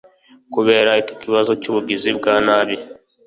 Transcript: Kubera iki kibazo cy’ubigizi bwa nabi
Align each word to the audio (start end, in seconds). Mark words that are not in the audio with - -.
Kubera 0.53 0.91
iki 1.01 1.13
kibazo 1.21 1.51
cy’ubigizi 1.61 2.09
bwa 2.17 2.35
nabi 2.45 2.75